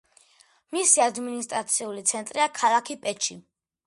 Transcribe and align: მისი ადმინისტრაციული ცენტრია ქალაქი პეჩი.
მისი 0.75 1.03
ადმინისტრაციული 1.03 2.05
ცენტრია 2.13 2.47
ქალაქი 2.61 2.97
პეჩი. 3.05 3.37